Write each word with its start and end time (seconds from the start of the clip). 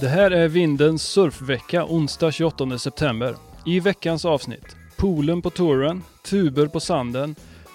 Det 0.00 0.08
här 0.08 0.30
är 0.30 0.48
Vindens 0.48 1.02
surfvecka 1.02 1.84
onsdag 1.84 2.32
28 2.32 2.78
september. 2.78 3.34
I 3.66 3.80
veckans 3.80 4.24
avsnitt, 4.24 4.76
poolen 4.96 5.42
på 5.42 5.50
touren, 5.50 6.02
tuber 6.24 6.66
på 6.66 6.80
sanden 6.80 7.34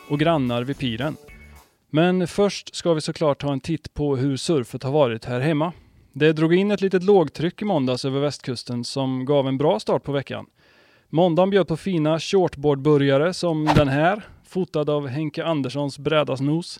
och 0.10 0.20
grannar 0.20 0.64
vid 0.64 0.78
piren. 0.78 1.16
Men 1.90 2.28
först 2.28 2.76
ska 2.76 2.94
vi 2.94 3.02
såklart 3.02 3.42
ta 3.42 3.54
en 3.54 3.60
titt 3.60 3.94
på 3.94 4.16
hur 4.16 4.38
surfet 4.38 4.84
har 4.84 4.92
varit 4.92 5.26
här 5.26 5.40
hemma. 5.40 5.74
Det 6.14 6.34
drog 6.34 6.54
in 6.54 6.72
ett 6.72 6.82
litet 6.82 7.04
lågtryck 7.04 7.62
i 7.62 7.66
måndags 7.66 8.06
över 8.06 8.20
västkusten 8.20 8.84
som 8.84 9.26
gav 9.26 9.48
en 9.48 9.58
bra 9.58 9.80
start 9.80 10.04
på 10.04 10.12
veckan. 10.12 10.46
Måndagen 11.10 11.50
bjöd 11.50 11.68
på 11.68 11.78
fina 11.78 12.20
shortboardburgare 12.20 13.34
som 13.34 13.66
den 13.66 13.88
här, 13.88 14.24
fotad 14.48 14.90
av 14.90 15.08
Henke 15.08 15.46
Anderssons 15.46 16.00
brädasnos. 16.00 16.80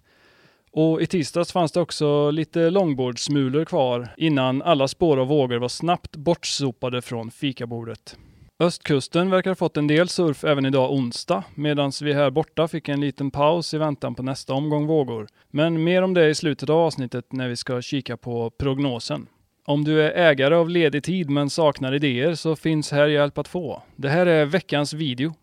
Och 0.74 1.02
i 1.02 1.08
tisdags 1.08 1.52
fanns 1.52 1.72
det 1.72 1.82
också 1.82 2.32
lite 2.32 2.70
långbordsmulor 2.70 3.66
kvar 3.66 4.08
innan 4.18 4.62
alla 4.62 4.88
spår 4.88 5.18
och 5.18 5.28
vågor 5.28 5.58
var 5.58 5.68
snabbt 5.68 6.16
bortsopade 6.16 7.02
från 7.02 7.32
fikabordet. 7.32 8.18
Östkusten 8.60 9.30
verkar 9.30 9.52
ha 9.52 9.56
fått 9.56 9.78
en 9.78 9.88
del 9.88 10.10
surf 10.10 10.44
även 10.44 10.66
idag 10.66 10.92
onsdag, 10.92 11.44
medan 11.56 11.92
vi 12.02 12.14
här 12.14 12.30
borta 12.30 12.68
fick 12.68 12.90
en 12.90 13.02
liten 13.02 13.32
paus 13.32 13.74
i 13.74 13.78
väntan 13.78 14.16
på 14.16 14.24
nästa 14.24 14.54
omgång 14.54 14.88
vågor. 14.88 15.28
Men 15.50 15.84
mer 15.84 16.02
om 16.02 16.14
det 16.14 16.30
i 16.30 16.36
slutet 16.36 16.70
av 16.70 16.78
avsnittet 16.78 17.34
när 17.34 17.48
vi 17.48 17.56
ska 17.56 17.82
kika 17.82 18.18
på 18.18 18.50
prognosen. 18.50 19.28
Om 19.66 19.84
du 19.84 20.02
är 20.02 20.12
ägare 20.12 20.56
av 20.56 20.70
ledig 20.70 21.04
tid 21.04 21.30
men 21.30 21.50
saknar 21.50 21.94
idéer 21.96 22.36
så 22.36 22.56
finns 22.56 22.92
här 22.92 23.08
hjälp 23.08 23.38
att 23.38 23.48
få. 23.48 23.84
Det 23.96 24.10
här 24.10 24.26
är 24.26 24.46
veckans 24.46 24.94
video. 24.94 25.34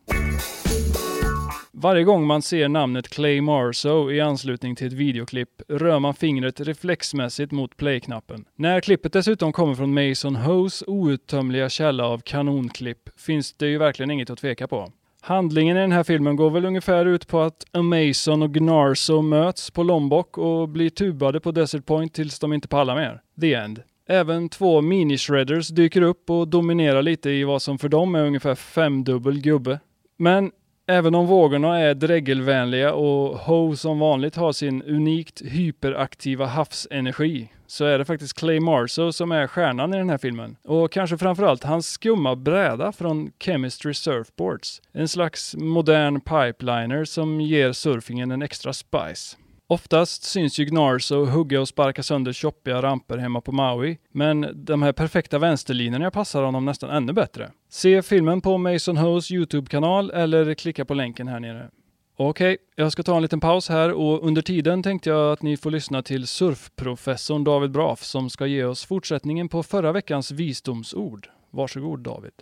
Varje 1.80 2.04
gång 2.04 2.26
man 2.26 2.42
ser 2.42 2.68
namnet 2.68 3.08
Clay 3.08 3.40
Marso 3.40 4.10
i 4.10 4.20
anslutning 4.20 4.76
till 4.76 4.86
ett 4.86 4.92
videoklipp 4.92 5.62
rör 5.68 5.98
man 5.98 6.14
fingret 6.14 6.60
reflexmässigt 6.60 7.52
mot 7.52 7.76
play-knappen. 7.76 8.44
När 8.56 8.80
klippet 8.80 9.12
dessutom 9.12 9.52
kommer 9.52 9.74
från 9.74 9.94
Mason 9.94 10.36
Hoes 10.36 10.84
outtömliga 10.86 11.68
källa 11.68 12.06
av 12.06 12.18
kanonklipp 12.18 13.20
finns 13.20 13.52
det 13.52 13.66
ju 13.66 13.78
verkligen 13.78 14.10
inget 14.10 14.30
att 14.30 14.38
tveka 14.38 14.68
på. 14.68 14.92
Handlingen 15.20 15.76
i 15.76 15.80
den 15.80 15.92
här 15.92 16.02
filmen 16.02 16.36
går 16.36 16.50
väl 16.50 16.64
ungefär 16.64 17.06
ut 17.06 17.28
på 17.28 17.40
att 17.40 17.66
Mason 17.74 18.42
och 18.42 18.54
Gnarso 18.54 19.22
möts 19.22 19.70
på 19.70 19.82
Lombok 19.82 20.38
och 20.38 20.68
blir 20.68 20.90
tubade 20.90 21.40
på 21.40 21.52
Desert 21.52 21.86
Point 21.86 22.14
tills 22.14 22.38
de 22.38 22.52
inte 22.52 22.68
pallar 22.68 22.96
mer. 22.96 23.20
The 23.40 23.54
End. 23.54 23.82
Även 24.08 24.48
två 24.48 24.80
mini-shredders 24.80 25.72
dyker 25.72 26.02
upp 26.02 26.30
och 26.30 26.48
dominerar 26.48 27.02
lite 27.02 27.30
i 27.30 27.44
vad 27.44 27.62
som 27.62 27.78
för 27.78 27.88
dem 27.88 28.14
är 28.14 28.24
ungefär 28.24 28.54
femdubbel 28.54 29.40
gubbe. 29.40 29.80
Men 30.16 30.50
Även 30.90 31.14
om 31.14 31.26
vågorna 31.26 31.78
är 31.78 31.94
dregelvänliga 31.94 32.92
och 32.92 33.38
Ho 33.38 33.76
som 33.76 33.98
vanligt 33.98 34.36
har 34.36 34.52
sin 34.52 34.82
unikt 34.82 35.42
hyperaktiva 35.42 36.46
havsenergi 36.46 37.48
så 37.66 37.84
är 37.84 37.98
det 37.98 38.04
faktiskt 38.04 38.38
Clay 38.38 38.60
Marso 38.60 39.12
som 39.12 39.32
är 39.32 39.46
stjärnan 39.46 39.94
i 39.94 39.98
den 39.98 40.10
här 40.10 40.18
filmen. 40.18 40.56
Och 40.64 40.92
kanske 40.92 41.18
framförallt 41.18 41.64
hans 41.64 41.86
skumma 41.86 42.36
bräda 42.36 42.92
från 42.92 43.32
Chemistry 43.40 43.94
Surfboards. 43.94 44.82
En 44.92 45.08
slags 45.08 45.56
modern 45.56 46.20
pipeliner 46.20 47.04
som 47.04 47.40
ger 47.40 47.72
surfingen 47.72 48.30
en 48.30 48.42
extra 48.42 48.72
spice. 48.72 49.36
Oftast 49.70 50.24
syns 50.24 50.58
ju 50.58 50.64
Gnarso 50.64 51.24
hugga 51.24 51.60
och 51.60 51.68
sparka 51.68 52.02
sönder 52.02 52.32
choppiga 52.32 52.82
ramper 52.82 53.18
hemma 53.18 53.40
på 53.40 53.52
Maui, 53.52 53.98
men 54.12 54.64
de 54.64 54.82
här 54.82 54.92
perfekta 54.92 55.38
vänsterlinjerna 55.38 56.10
passar 56.10 56.42
honom 56.42 56.64
nästan 56.64 56.90
ännu 56.90 57.12
bättre. 57.12 57.50
Se 57.70 58.02
filmen 58.02 58.40
på 58.40 58.58
Mason 58.58 58.96
Hoes 58.96 59.30
Youtube-kanal 59.30 60.10
eller 60.10 60.54
klicka 60.54 60.84
på 60.84 60.94
länken 60.94 61.28
här 61.28 61.40
nere. 61.40 61.70
Okej, 62.16 62.54
okay, 62.54 62.64
jag 62.76 62.92
ska 62.92 63.02
ta 63.02 63.16
en 63.16 63.22
liten 63.22 63.40
paus 63.40 63.68
här 63.68 63.92
och 63.92 64.26
under 64.26 64.42
tiden 64.42 64.82
tänkte 64.82 65.10
jag 65.10 65.32
att 65.32 65.42
ni 65.42 65.56
får 65.56 65.70
lyssna 65.70 66.02
till 66.02 66.26
surfprofessorn 66.26 67.44
David 67.44 67.70
Braff 67.70 68.02
som 68.02 68.30
ska 68.30 68.46
ge 68.46 68.64
oss 68.64 68.84
fortsättningen 68.84 69.48
på 69.48 69.62
förra 69.62 69.92
veckans 69.92 70.30
visdomsord. 70.30 71.28
Varsågod 71.50 72.00
David. 72.00 72.32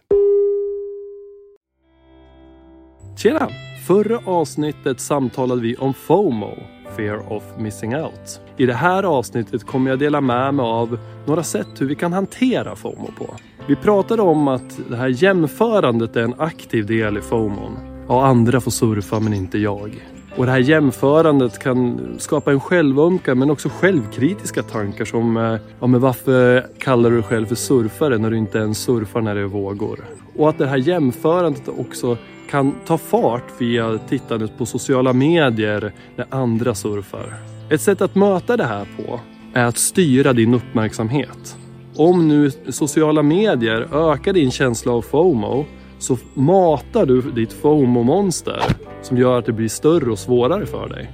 Tjena! 3.17 3.49
Förra 3.87 4.21
avsnittet 4.25 5.01
samtalade 5.01 5.61
vi 5.61 5.77
om 5.77 5.95
FOMO, 5.95 6.55
Fear 6.97 7.33
of 7.33 7.43
Missing 7.59 7.97
Out. 7.97 8.41
I 8.57 8.67
det 8.67 8.75
här 8.75 9.03
avsnittet 9.03 9.67
kommer 9.67 9.91
jag 9.91 9.99
dela 9.99 10.21
med 10.21 10.55
mig 10.55 10.65
av 10.65 10.99
några 11.27 11.43
sätt 11.43 11.67
hur 11.79 11.87
vi 11.87 11.95
kan 11.95 12.13
hantera 12.13 12.77
FOMO 12.77 13.11
på. 13.19 13.35
Vi 13.67 13.77
pratade 13.77 14.23
om 14.23 14.49
att 14.49 14.81
det 14.89 14.97
här 14.97 15.09
jämförandet 15.09 16.17
är 16.17 16.23
en 16.23 16.35
aktiv 16.39 16.87
del 16.87 17.19
i 17.19 17.21
FOMOn. 17.21 17.73
Ja, 18.09 18.27
andra 18.27 18.61
får 18.61 18.71
surfa 18.71 19.21
men 19.21 19.35
inte 19.35 19.59
jag. 19.59 20.07
Och 20.37 20.47
det 20.47 20.53
här 20.53 20.59
jämförandet 20.59 21.59
kan 21.59 22.01
skapa 22.19 22.53
en 22.53 22.61
självömkan 22.61 23.39
men 23.39 23.51
också 23.51 23.69
självkritiska 23.69 24.63
tankar 24.63 25.05
som 25.05 25.37
eh, 25.37 25.57
ja, 25.81 25.87
men 25.87 26.01
varför 26.01 26.67
kallar 26.79 27.11
du 27.11 27.17
dig 27.17 27.25
själv 27.25 27.47
för 27.47 27.55
surfare 27.55 28.19
när 28.19 28.31
du 28.31 28.39
inte 28.39 28.59
ens 28.59 28.79
surfar 28.79 29.21
när 29.21 29.35
det 29.35 29.41
är 29.41 29.45
vågor? 29.45 30.05
Och 30.37 30.49
att 30.49 30.59
det 30.59 30.67
här 30.67 30.77
jämförandet 30.77 31.69
också 31.69 32.17
kan 32.51 32.75
ta 32.87 32.99
fart 32.99 33.45
via 33.59 33.99
tittandet 34.09 34.59
på 34.59 34.67
sociala 34.67 35.13
medier 35.13 35.93
när 36.17 36.27
andra 36.31 36.75
surfar. 36.75 37.35
Ett 37.71 37.81
sätt 37.81 38.01
att 38.01 38.15
möta 38.15 38.57
det 38.57 38.65
här 38.65 38.87
på 38.97 39.21
är 39.55 39.65
att 39.65 39.79
styra 39.79 40.33
din 40.33 40.55
uppmärksamhet. 40.55 41.57
Om 41.97 42.29
nu 42.29 42.51
sociala 42.69 43.23
medier 43.23 44.11
ökar 44.11 44.33
din 44.33 44.51
känsla 44.51 44.93
av 44.93 45.03
FOMO 45.03 45.65
så 45.99 46.19
matar 46.35 47.07
du 47.07 47.21
ditt 47.21 47.53
FOMO-monster 47.53 48.63
som 49.03 49.17
gör 49.17 49.39
att 49.39 49.47
det 49.47 49.53
blir 49.53 49.69
större 49.69 50.11
och 50.11 50.19
svårare 50.19 50.67
för 50.67 50.89
dig. 50.89 51.11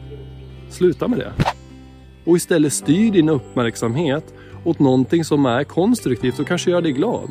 Sluta 0.70 1.08
med 1.08 1.18
det. 1.18 1.32
Och 2.24 2.36
istället 2.36 2.72
styr 2.72 3.10
din 3.10 3.28
uppmärksamhet 3.28 4.34
åt 4.64 4.78
någonting 4.78 5.24
som 5.24 5.46
är 5.46 5.64
konstruktivt 5.64 6.38
och 6.38 6.46
kanske 6.46 6.70
gör 6.70 6.82
dig 6.82 6.92
glad 6.92 7.30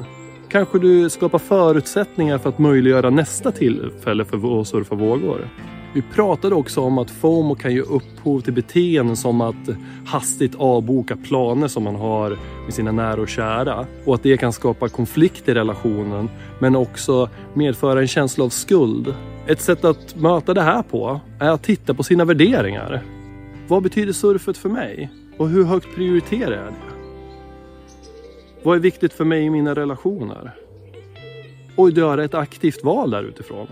kanske 0.52 0.80
du 0.80 1.10
skapar 1.10 1.40
förutsättningar 1.40 2.38
för 2.38 2.50
att 2.50 2.60
möjliggöra 2.60 3.10
nästa 3.10 3.52
tillfälle 3.52 4.26
för 4.26 4.62
att 4.62 4.68
surfa 4.68 4.96
vågor. 4.96 5.48
Vi 5.94 6.02
pratade 6.02 6.56
också 6.56 6.82
om 6.82 6.98
att 6.98 7.10
FOMO 7.10 7.56
kan 7.56 7.74
ge 7.74 7.82
upphov 7.82 8.42
till 8.42 8.54
beteenden 8.54 9.16
som 9.16 9.42
att 9.42 9.70
hastigt 10.06 10.56
avboka 10.56 11.18
planer 11.18 11.68
som 11.68 11.84
man 11.84 11.96
har 11.96 12.38
med 12.66 12.74
sina 12.74 12.92
nära 12.92 13.22
och 13.22 13.30
kära 13.30 13.86
och 14.06 14.16
att 14.16 14.24
det 14.24 14.38
kan 14.38 14.54
skapa 14.54 14.90
konflikt 14.90 15.50
i 15.50 15.54
relationen 15.54 16.30
men 16.60 16.76
också 16.76 17.30
medföra 17.54 18.02
en 18.02 18.08
känsla 18.08 18.46
av 18.46 18.50
skuld. 18.50 19.16
Ett 19.48 19.62
sätt 19.62 19.86
att 19.86 20.16
möta 20.16 20.54
det 20.54 20.62
här 20.62 20.84
på 20.84 21.20
är 21.40 21.50
att 21.50 21.64
titta 21.64 21.94
på 21.94 22.04
sina 22.04 22.26
värderingar. 22.26 23.04
Vad 23.68 23.84
betyder 23.84 24.14
surfet 24.14 24.58
för 24.58 24.70
mig? 24.70 25.12
Och 25.38 25.50
hur 25.50 25.64
högt 25.64 25.96
prioriterar 25.96 26.64
jag 26.64 26.66
det? 26.66 26.96
Vad 28.64 28.76
är 28.76 28.80
viktigt 28.80 29.14
för 29.14 29.26
mig 29.26 29.44
i 29.44 29.50
mina 29.50 29.76
relationer? 29.76 30.52
Och 31.76 31.92
göra 31.92 32.24
ett 32.24 32.34
aktivt 32.34 32.84
val 32.84 33.12
där 33.12 33.24
utifrån. 33.24 33.68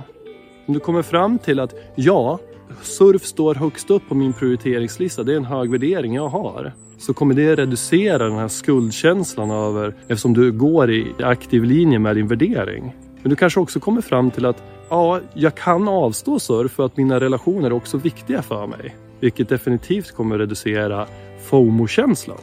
Om 0.70 0.74
du 0.74 0.80
kommer 0.80 1.02
fram 1.02 1.40
till 1.40 1.60
att 1.60 1.74
ja, 1.96 2.40
surf 2.82 3.26
står 3.26 3.56
högst 3.56 3.90
upp 3.90 4.10
på 4.10 4.16
min 4.16 4.34
prioriteringslista, 4.34 5.24
det 5.24 5.34
är 5.34 5.38
en 5.38 5.46
hög 5.46 5.72
värdering 5.72 6.16
jag 6.16 6.28
har. 6.28 6.74
Så 6.98 7.14
kommer 7.14 7.34
det 7.34 7.56
reducera 7.56 8.24
den 8.24 8.38
här 8.38 8.48
skuldkänslan 8.48 9.52
över 9.52 9.96
eftersom 10.08 10.34
du 10.34 10.52
går 10.52 10.92
i 10.92 11.14
aktiv 11.20 11.64
linje 11.64 12.00
med 12.00 12.16
din 12.16 12.28
värdering. 12.28 12.96
Men 13.22 13.30
du 13.30 13.36
kanske 13.36 13.60
också 13.60 13.80
kommer 13.80 14.02
fram 14.02 14.32
till 14.32 14.46
att 14.46 14.64
ja, 14.90 15.20
jag 15.34 15.56
kan 15.56 15.88
avstå 15.88 16.40
surf 16.40 16.72
för 16.72 16.86
att 16.86 16.98
mina 16.98 17.20
relationer 17.20 17.68
är 17.68 17.74
också 17.74 17.98
viktiga 17.98 18.42
för 18.42 18.68
mig. 18.68 18.96
Vilket 19.20 19.50
definitivt 19.50 20.12
kommer 20.12 20.38
reducera 20.38 21.08
FOMO-känslan. 21.50 22.38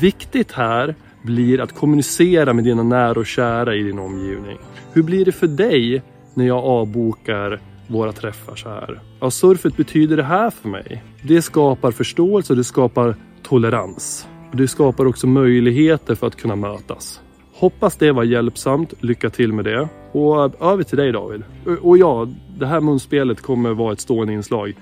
Viktigt 0.00 0.52
här 0.52 0.94
blir 1.22 1.60
att 1.60 1.74
kommunicera 1.74 2.52
med 2.52 2.64
dina 2.64 2.82
nära 2.82 3.18
och 3.18 3.26
kära 3.26 3.74
i 3.74 3.82
din 3.82 3.98
omgivning. 3.98 4.58
Hur 4.92 5.02
blir 5.02 5.24
det 5.24 5.32
för 5.32 5.46
dig 5.46 6.02
när 6.36 6.46
jag 6.46 6.64
avbokar 6.64 7.60
våra 7.86 8.12
träffar 8.12 8.56
så 8.56 8.68
här? 8.68 9.00
Ja, 9.20 9.30
surfet 9.30 9.76
betyder 9.76 10.16
det 10.16 10.22
här 10.22 10.50
för 10.50 10.68
mig. 10.68 11.04
Det 11.22 11.42
skapar 11.42 11.90
förståelse 11.90 12.52
och 12.52 12.56
det 12.56 12.64
skapar 12.64 13.16
tolerans. 13.42 14.28
Det 14.52 14.68
skapar 14.68 15.06
också 15.06 15.26
möjligheter 15.26 16.14
för 16.14 16.26
att 16.26 16.36
kunna 16.36 16.56
mötas. 16.56 17.20
Hoppas 17.54 17.96
det 17.96 18.12
var 18.12 18.24
hjälpsamt. 18.24 18.94
Lycka 19.00 19.30
till 19.30 19.52
med 19.52 19.64
det. 19.64 19.88
Och 20.12 20.62
över 20.72 20.82
till 20.82 20.98
dig 20.98 21.12
David. 21.12 21.42
Och 21.82 21.98
ja, 21.98 22.28
det 22.58 22.66
här 22.66 22.80
munspelet 22.80 23.40
kommer 23.40 23.70
vara 23.70 23.92
ett 23.92 24.00
stående 24.00 24.32
inslag. 24.32 24.74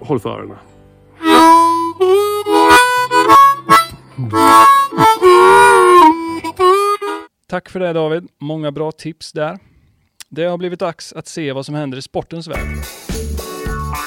Håll 0.00 0.20
för 0.20 0.30
öronen. 0.30 0.56
Tack 7.48 7.68
för 7.68 7.80
det 7.80 7.92
David. 7.92 8.28
Många 8.40 8.72
bra 8.72 8.92
tips 8.92 9.32
där. 9.32 9.58
Det 10.28 10.44
har 10.44 10.58
blivit 10.58 10.80
dags 10.80 11.12
att 11.12 11.26
se 11.26 11.52
vad 11.52 11.66
som 11.66 11.74
händer 11.74 11.98
i 11.98 12.02
sportens 12.02 12.48
värld. 12.48 12.68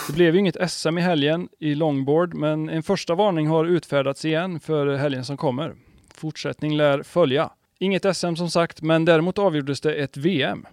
Det 0.08 0.14
blev 0.14 0.34
ju 0.34 0.40
inget 0.40 0.72
SM 0.72 0.98
i 0.98 1.02
helgen 1.02 1.50
i 1.60 1.76
longboard, 1.76 2.34
men 2.34 2.70
en 2.70 2.84
första 2.84 3.16
varning 3.16 3.48
har 3.48 3.66
utfärdats 3.66 4.26
igen 4.26 4.60
för 4.60 4.96
helgen 4.96 5.26
som 5.26 5.38
kommer. 5.38 5.76
Fortsättning 6.16 6.78
lär 6.78 7.04
följa. 7.04 7.50
Inget 7.80 8.18
SM 8.18 8.36
som 8.36 8.50
sagt, 8.50 8.82
men 8.82 9.06
däremot 9.06 9.40
avgjordes 9.40 9.82
det 9.82 9.94
ett 9.94 10.18
VM. 10.18 10.66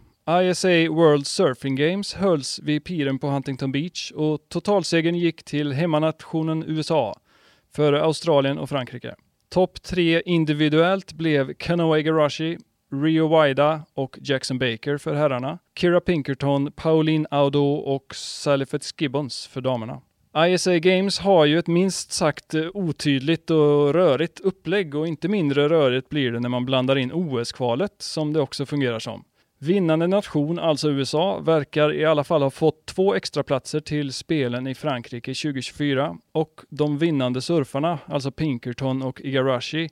ISA 0.42 0.68
World 0.68 1.26
Surfing 1.26 1.76
Games 1.76 2.14
hölls 2.14 2.60
vid 2.62 2.84
piren 2.84 3.18
på 3.18 3.26
Huntington 3.26 3.72
Beach 3.72 4.12
och 4.12 4.40
totalsegern 4.48 5.14
gick 5.14 5.42
till 5.42 5.72
hemmanationen 5.72 6.64
USA 6.66 7.14
före 7.76 8.02
Australien 8.02 8.58
och 8.58 8.68
Frankrike. 8.68 9.14
Topp 9.48 9.82
tre 9.82 10.22
individuellt 10.26 11.12
blev 11.12 11.54
Kanoe 11.54 12.02
Garashi, 12.02 12.58
Rio 13.02 13.28
Waida 13.28 13.82
och 13.94 14.18
Jackson 14.20 14.58
Baker 14.58 14.98
för 14.98 15.14
herrarna. 15.14 15.58
Kira 15.78 16.00
Pinkerton, 16.00 16.72
Pauline 16.72 17.26
Audo 17.30 17.74
och 17.74 18.14
Salifet 18.14 18.84
Skibbons 18.84 19.46
för 19.46 19.60
damerna. 19.60 20.00
ISA 20.36 20.78
Games 20.78 21.18
har 21.18 21.44
ju 21.44 21.58
ett 21.58 21.66
minst 21.66 22.12
sagt 22.12 22.54
eh, 22.54 22.66
otydligt 22.74 23.50
och 23.50 23.94
rörigt 23.94 24.40
upplägg 24.40 24.94
och 24.94 25.08
inte 25.08 25.28
mindre 25.28 25.68
rörigt 25.68 26.08
blir 26.08 26.32
det 26.32 26.40
när 26.40 26.48
man 26.48 26.66
blandar 26.66 26.98
in 26.98 27.12
OS-kvalet 27.12 27.94
som 27.98 28.32
det 28.32 28.40
också 28.40 28.66
fungerar 28.66 28.98
som. 28.98 29.24
Vinnande 29.58 30.06
nation, 30.06 30.58
alltså 30.58 30.90
USA, 30.90 31.38
verkar 31.38 31.94
i 31.94 32.04
alla 32.04 32.24
fall 32.24 32.42
ha 32.42 32.50
fått 32.50 32.86
två 32.86 33.14
extra 33.14 33.42
platser 33.42 33.80
till 33.80 34.12
spelen 34.12 34.66
i 34.66 34.74
Frankrike 34.74 35.34
2024 35.34 36.16
och 36.32 36.60
de 36.68 36.98
vinnande 36.98 37.42
surfarna, 37.42 37.98
alltså 38.06 38.30
Pinkerton 38.30 39.02
och 39.02 39.20
Igarashi, 39.20 39.88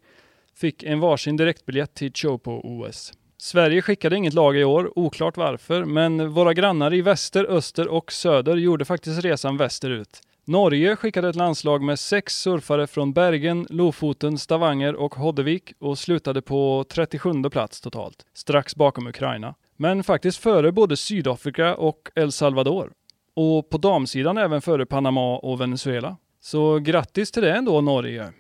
fick 0.55 0.83
en 0.83 1.01
varsin 1.01 1.37
direktbiljett 1.37 1.95
till 1.95 2.13
Chopo-OS. 2.13 3.13
Sverige 3.37 3.83
skickade 3.83 4.17
inget 4.17 4.35
lag 4.35 4.57
i 4.57 4.65
år, 4.65 4.99
oklart 4.99 5.37
varför, 5.37 5.85
men 5.85 6.33
våra 6.33 6.55
grannar 6.55 6.95
i 6.95 7.01
väster, 7.01 7.45
öster 7.45 7.89
och 7.89 8.13
söder 8.13 8.57
gjorde 8.57 8.85
faktiskt 8.85 9.25
resan 9.25 9.57
västerut. 9.57 10.21
Norge 10.47 10.97
skickade 10.97 11.29
ett 11.29 11.37
landslag 11.37 11.83
med 11.83 11.99
sex 11.99 12.41
surfare 12.41 12.87
från 12.87 13.13
Bergen, 13.13 13.67
Lofoten, 13.71 14.39
Stavanger 14.39 14.95
och 14.95 15.15
Hoddevik 15.15 15.73
och 15.79 15.99
slutade 15.99 16.43
på 16.43 16.85
37 16.89 17.31
plats 17.51 17.81
totalt, 17.81 18.27
strax 18.35 18.77
bakom 18.77 19.07
Ukraina. 19.07 19.55
Men 19.77 20.05
faktiskt 20.05 20.39
före 20.39 20.73
både 20.73 20.97
Sydafrika 20.97 21.75
och 21.75 22.11
El 22.15 22.33
Salvador. 22.33 22.93
Och 23.35 23.71
på 23.71 23.79
damsidan 23.79 24.39
även 24.39 24.63
före 24.63 24.87
Panama 24.87 25.39
och 25.39 25.61
Venezuela. 25.61 26.17
Så 26.41 26.79
grattis 26.79 27.31
till 27.31 27.43
det 27.43 27.53
ändå 27.53 27.81
Norge. 27.81 28.33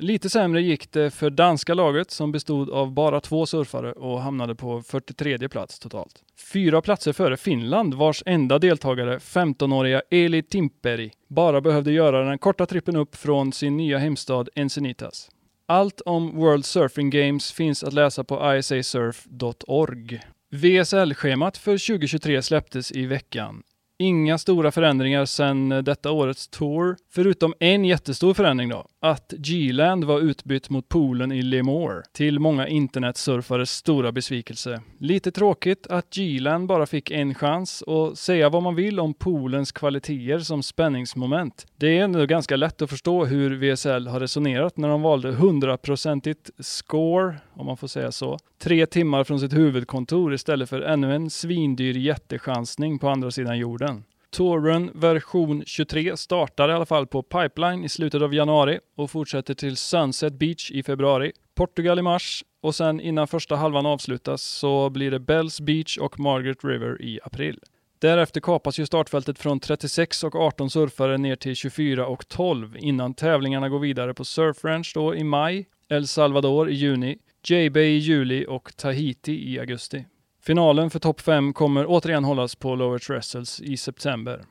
Lite 0.00 0.30
sämre 0.30 0.62
gick 0.62 0.92
det 0.92 1.10
för 1.10 1.30
danska 1.30 1.74
laget 1.74 2.10
som 2.10 2.32
bestod 2.32 2.70
av 2.70 2.92
bara 2.92 3.20
två 3.20 3.46
surfare 3.46 3.92
och 3.92 4.22
hamnade 4.22 4.54
på 4.54 4.82
43 4.82 5.48
plats 5.48 5.78
totalt. 5.78 6.22
Fyra 6.52 6.82
platser 6.82 7.12
före 7.12 7.36
Finland 7.36 7.94
vars 7.94 8.22
enda 8.26 8.58
deltagare, 8.58 9.18
15-åriga 9.18 10.02
Eli 10.10 10.42
Timperi, 10.42 11.10
bara 11.28 11.60
behövde 11.60 11.92
göra 11.92 12.24
den 12.24 12.38
korta 12.38 12.66
trippen 12.66 12.96
upp 12.96 13.16
från 13.16 13.52
sin 13.52 13.76
nya 13.76 13.98
hemstad 13.98 14.48
Encinitas. 14.54 15.30
Allt 15.66 16.00
om 16.00 16.36
World 16.36 16.64
Surfing 16.64 17.10
Games 17.10 17.52
finns 17.52 17.84
att 17.84 17.92
läsa 17.92 18.24
på 18.24 18.56
isasurf.org. 18.56 20.20
VSL-schemat 20.50 21.56
för 21.56 21.86
2023 21.86 22.42
släpptes 22.42 22.92
i 22.92 23.06
veckan. 23.06 23.62
Inga 23.98 24.38
stora 24.38 24.72
förändringar 24.72 25.24
sedan 25.24 25.68
detta 25.68 26.10
årets 26.10 26.48
tour, 26.48 26.96
förutom 27.10 27.54
en 27.60 27.84
jättestor 27.84 28.34
förändring 28.34 28.68
då. 28.68 28.86
Att 29.02 29.34
G-land 29.38 30.04
var 30.04 30.20
utbytt 30.20 30.70
mot 30.70 30.88
poolen 30.88 31.32
i 31.32 31.42
Lemoore, 31.42 32.02
till 32.12 32.38
många 32.38 32.68
internetsurfares 32.68 33.70
stora 33.70 34.12
besvikelse. 34.12 34.80
Lite 34.98 35.30
tråkigt 35.30 35.86
att 35.86 36.10
G-land 36.14 36.68
bara 36.68 36.86
fick 36.86 37.10
en 37.10 37.34
chans 37.34 37.82
och 37.82 38.18
säga 38.18 38.48
vad 38.48 38.62
man 38.62 38.74
vill 38.74 39.00
om 39.00 39.14
poolens 39.14 39.72
kvaliteter 39.72 40.38
som 40.38 40.62
spänningsmoment. 40.62 41.66
Det 41.76 41.98
är 41.98 42.04
ändå 42.04 42.26
ganska 42.26 42.56
lätt 42.56 42.82
att 42.82 42.90
förstå 42.90 43.24
hur 43.24 43.74
VSL 43.74 44.06
har 44.06 44.20
resonerat 44.20 44.76
när 44.76 44.88
de 44.88 45.02
valde 45.02 45.32
100% 45.32 46.34
score, 46.58 47.36
om 47.54 47.66
man 47.66 47.76
får 47.76 47.88
säga 47.88 48.12
så, 48.12 48.38
tre 48.58 48.86
timmar 48.86 49.24
från 49.24 49.40
sitt 49.40 49.52
huvudkontor 49.52 50.34
istället 50.34 50.68
för 50.68 50.80
ännu 50.80 51.14
en 51.14 51.30
svindyr 51.30 51.96
jättechansning 51.96 52.98
på 52.98 53.08
andra 53.08 53.30
sidan 53.30 53.58
jorden. 53.58 54.04
Touren 54.30 54.90
version 54.94 55.62
23 55.66 56.16
startar 56.16 56.68
i 56.68 56.72
alla 56.72 56.86
fall 56.86 57.06
på 57.06 57.22
Pipeline 57.22 57.84
i 57.84 57.88
slutet 57.88 58.22
av 58.22 58.34
januari 58.34 58.78
och 58.96 59.10
fortsätter 59.10 59.54
till 59.54 59.76
Sunset 59.76 60.32
Beach 60.32 60.70
i 60.70 60.82
februari, 60.82 61.32
Portugal 61.54 61.98
i 61.98 62.02
mars 62.02 62.44
och 62.60 62.74
sen 62.74 63.00
innan 63.00 63.28
första 63.28 63.56
halvan 63.56 63.86
avslutas 63.86 64.42
så 64.42 64.90
blir 64.90 65.10
det 65.10 65.18
Bells 65.18 65.60
Beach 65.60 65.98
och 65.98 66.20
Margaret 66.20 66.64
River 66.64 67.02
i 67.02 67.20
april. 67.22 67.58
Därefter 67.98 68.40
kapas 68.40 68.78
ju 68.78 68.86
startfältet 68.86 69.38
från 69.38 69.60
36 69.60 70.24
och 70.24 70.34
18 70.34 70.70
surfare 70.70 71.18
ner 71.18 71.36
till 71.36 71.56
24 71.56 72.06
och 72.06 72.28
12 72.28 72.76
innan 72.76 73.14
tävlingarna 73.14 73.68
går 73.68 73.78
vidare 73.78 74.14
på 74.14 74.24
Surf 74.24 74.64
Ranch 74.64 74.92
då 74.94 75.14
i 75.14 75.24
maj, 75.24 75.68
El 75.88 76.06
Salvador 76.06 76.70
i 76.70 76.74
juni, 76.74 77.18
J-Bay 77.44 77.84
i 77.84 77.98
juli 77.98 78.46
och 78.48 78.76
Tahiti 78.76 79.52
i 79.52 79.58
augusti. 79.58 80.04
Finalen 80.42 80.90
för 80.90 80.98
topp 80.98 81.20
5 81.20 81.52
kommer 81.52 81.84
återigen 81.88 82.24
hållas 82.24 82.54
på 82.54 82.74
Lower 82.74 82.98
Trestles 82.98 83.60
i 83.60 83.76
september. 83.76 84.44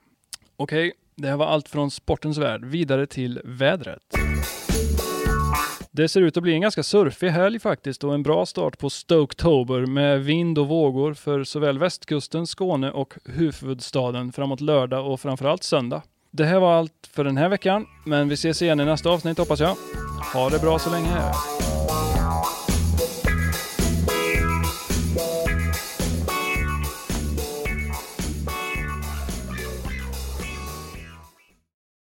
Okej, 0.57 0.87
okay, 0.87 0.91
det 1.15 1.27
här 1.27 1.37
var 1.37 1.45
allt 1.45 1.69
från 1.69 1.91
sportens 1.91 2.37
värld. 2.37 2.65
Vidare 2.65 3.05
till 3.07 3.41
vädret. 3.43 4.01
Det 5.91 6.09
ser 6.09 6.21
ut 6.21 6.37
att 6.37 6.43
bli 6.43 6.53
en 6.53 6.61
ganska 6.61 6.83
surfig 6.83 7.29
helg 7.29 7.59
faktiskt 7.59 8.03
och 8.03 8.13
en 8.13 8.23
bra 8.23 8.45
start 8.45 8.77
på 8.77 8.89
Stoketober 8.89 9.85
med 9.85 10.23
vind 10.23 10.59
och 10.59 10.67
vågor 10.67 11.13
för 11.13 11.43
såväl 11.43 11.79
västkusten, 11.79 12.47
Skåne 12.47 12.91
och 12.91 13.13
huvudstaden 13.25 14.31
framåt 14.31 14.61
lördag 14.61 15.11
och 15.13 15.19
framförallt 15.19 15.63
söndag. 15.63 16.01
Det 16.31 16.45
här 16.45 16.59
var 16.59 16.73
allt 16.73 17.09
för 17.11 17.23
den 17.23 17.37
här 17.37 17.49
veckan, 17.49 17.85
men 18.05 18.29
vi 18.29 18.33
ses 18.33 18.61
igen 18.61 18.79
i 18.79 18.85
nästa 18.85 19.09
avsnitt 19.09 19.37
hoppas 19.37 19.59
jag. 19.59 19.75
Ha 20.33 20.49
det 20.49 20.59
bra 20.59 20.79
så 20.79 20.89
länge. 20.89 21.09